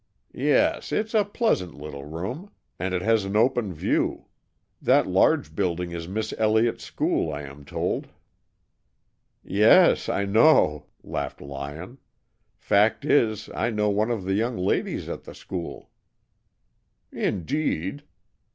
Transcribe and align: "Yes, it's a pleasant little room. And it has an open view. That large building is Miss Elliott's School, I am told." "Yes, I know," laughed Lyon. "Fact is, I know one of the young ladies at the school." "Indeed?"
"Yes, 0.33 0.91
it's 0.91 1.13
a 1.13 1.23
pleasant 1.23 1.75
little 1.75 2.05
room. 2.05 2.49
And 2.79 2.95
it 2.95 3.03
has 3.03 3.23
an 3.23 3.35
open 3.35 3.71
view. 3.71 4.25
That 4.81 5.05
large 5.05 5.53
building 5.53 5.91
is 5.91 6.07
Miss 6.07 6.33
Elliott's 6.39 6.83
School, 6.83 7.31
I 7.31 7.43
am 7.43 7.63
told." 7.63 8.07
"Yes, 9.43 10.09
I 10.09 10.25
know," 10.25 10.87
laughed 11.03 11.39
Lyon. 11.39 11.99
"Fact 12.57 13.05
is, 13.05 13.47
I 13.53 13.69
know 13.69 13.91
one 13.91 14.09
of 14.09 14.23
the 14.23 14.33
young 14.33 14.57
ladies 14.57 15.07
at 15.07 15.25
the 15.25 15.35
school." 15.35 15.91
"Indeed?" 17.11 18.01